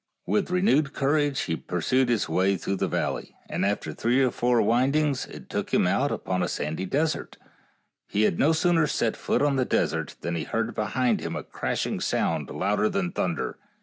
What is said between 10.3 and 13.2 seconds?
he heard behind him a crashing sound louder than